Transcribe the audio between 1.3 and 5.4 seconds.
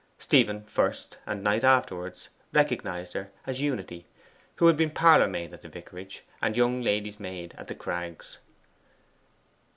Knight afterwards, recognized her as Unity, who had been parlour